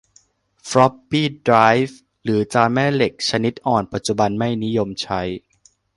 [0.67, 5.21] ฟล็อปปี้ไดรฟ์ หรือจานแม่เหล็กชนิดอ่อน ปัจจุบันไม่นิยมใช้